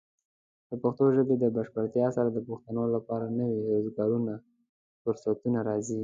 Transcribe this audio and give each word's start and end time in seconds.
د 0.69 0.71
پښتو 0.81 1.05
ژبې 1.15 1.35
د 1.39 1.45
بشپړتیا 1.55 2.07
سره، 2.15 2.29
د 2.31 2.39
پښتنو 2.49 2.83
لپاره 2.95 3.25
نوي 3.39 3.59
روزګاري 3.69 4.19
فرصتونه 5.03 5.59
راځي. 5.69 5.99